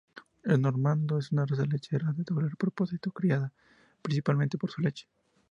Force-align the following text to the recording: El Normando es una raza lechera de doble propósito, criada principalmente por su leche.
El 0.43 0.59
Normando 0.63 1.19
es 1.19 1.31
una 1.31 1.45
raza 1.45 1.63
lechera 1.63 2.11
de 2.11 2.23
doble 2.23 2.49
propósito, 2.57 3.11
criada 3.11 3.53
principalmente 4.01 4.57
por 4.57 4.71
su 4.71 4.81
leche. 4.81 5.05